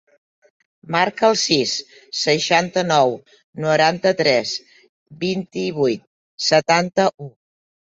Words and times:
Marca 0.95 1.27
el 1.33 1.37
sis, 1.41 1.73
seixanta-nou, 2.23 3.15
noranta-tres, 3.69 4.59
vint-i-vuit, 5.29 6.13
setanta-u. 6.53 7.35